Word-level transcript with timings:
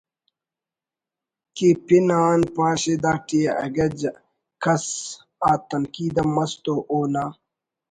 کہ 1.55 1.69
پن 1.85 2.07
آن 2.23 2.39
پاش 2.55 2.81
ءِ 2.93 2.95
داٹی 3.03 3.41
اگہ 3.63 3.87
کس 4.63 4.85
آ 5.49 5.51
تنقید 5.69 6.15
ہم 6.21 6.29
مس 6.35 6.51
تو 6.63 6.73
او 6.91 6.99
نا 7.13 7.23